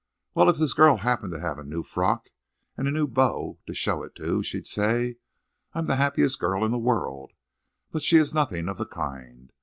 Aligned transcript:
Well, 0.33 0.49
if 0.49 0.57
this 0.57 0.73
girl 0.73 0.97
happened 0.97 1.31
to 1.33 1.39
have 1.39 1.59
a 1.59 1.63
new 1.63 1.83
frock, 1.83 2.29
and 2.75 2.87
a 2.87 2.91
new 2.91 3.05
beau 3.05 3.59
to 3.67 3.75
show 3.75 4.01
it 4.01 4.15
to, 4.15 4.41
she'd 4.41 4.65
say, 4.65 5.17
'I'm 5.75 5.85
the 5.85 5.97
happiest 5.97 6.39
girl 6.39 6.65
in 6.65 6.71
the 6.71 6.79
world.' 6.79 7.33
But 7.91 8.01
she 8.01 8.17
is 8.17 8.33
nothing 8.33 8.67
of 8.67 8.79
the 8.79 8.87
kind. 8.87 9.53